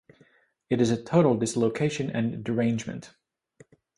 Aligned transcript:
It 0.71 0.81
is 0.81 0.89
a 0.89 0.99
total 0.99 1.35
dislocation 1.37 2.09
and 2.09 2.43
derangement. 2.43 3.13